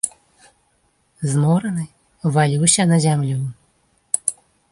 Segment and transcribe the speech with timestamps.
[1.33, 1.85] Змораны
[2.37, 3.37] валюся на зямлю.